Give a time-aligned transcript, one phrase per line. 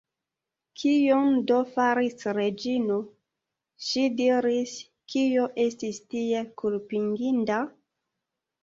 [0.83, 2.97] Kion do faris Reĝino,
[3.89, 4.75] ŝi diris,
[5.15, 7.63] kio estis tiel kulpiginda?